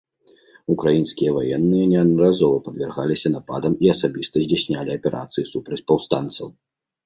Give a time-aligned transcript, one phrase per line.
[0.75, 6.47] Украінскія ваенныя неаднаразова падвяргаліся нападам і асабіста здзяйснялі аперацыі супраць паўстанцаў.